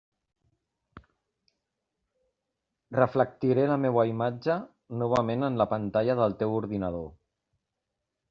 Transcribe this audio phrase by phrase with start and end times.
[2.99, 4.57] Reflectiré la meua imatge
[5.03, 7.07] novament en la pantalla del teu ordinador.